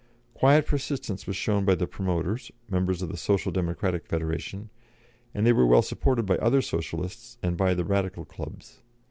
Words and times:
Quiet 0.33 0.65
persistence 0.65 1.27
was 1.27 1.35
shown 1.35 1.63
by 1.63 1.75
the 1.75 1.85
promoters 1.85 2.51
members 2.67 3.03
of 3.03 3.09
the 3.09 3.17
Social 3.17 3.51
Democratic 3.51 4.07
Federation 4.07 4.71
and 5.31 5.45
they 5.45 5.53
were 5.53 5.67
well 5.67 5.83
supported 5.83 6.25
by 6.25 6.37
other 6.39 6.63
Socialists 6.63 7.37
and 7.43 7.55
by 7.55 7.75
the 7.75 7.85
Radical 7.85 8.25
clubs. 8.25 8.81